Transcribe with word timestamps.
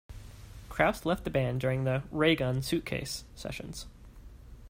Krauss 0.67 1.05
left 1.05 1.25
the 1.25 1.29
band 1.29 1.61
during 1.61 1.83
the 1.83 2.01
"Ray 2.09 2.35
Gun 2.35 2.63
Suitcase" 2.63 3.23
sessions. 3.35 3.85